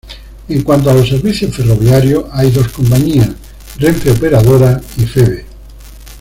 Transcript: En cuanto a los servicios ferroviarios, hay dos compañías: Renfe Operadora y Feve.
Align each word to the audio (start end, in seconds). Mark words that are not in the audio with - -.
En 0.49 0.63
cuanto 0.63 0.89
a 0.89 0.95
los 0.95 1.07
servicios 1.07 1.55
ferroviarios, 1.55 2.25
hay 2.31 2.49
dos 2.49 2.69
compañías: 2.69 3.29
Renfe 3.77 4.09
Operadora 4.09 4.81
y 4.97 5.05
Feve. 5.05 5.45